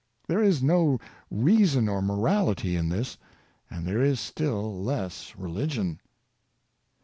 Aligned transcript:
There 0.27 0.41
is 0.41 0.63
no 0.63 0.99
reason 1.29 1.87
or 1.87 2.01
morality 2.01 2.75
in 2.75 2.89
this, 2.89 3.17
and 3.69 3.85
there 3.85 4.01
is 4.01 4.19
still 4.19 4.83
less 4.83 5.35
religion. 5.37 5.99